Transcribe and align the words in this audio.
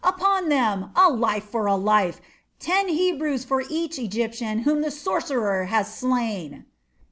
Upon 0.03 0.49
them! 0.49 0.89
A 0.95 1.09
life 1.11 1.43
for 1.43 1.67
a 1.67 1.75
life! 1.75 2.19
Ten 2.59 2.87
Hebrews 2.89 3.45
for 3.45 3.61
each 3.69 3.99
Egyptian 3.99 4.63
whom 4.63 4.81
the 4.81 4.89
sorcerer 4.89 5.65
has 5.65 5.93
slain!" 5.93 6.65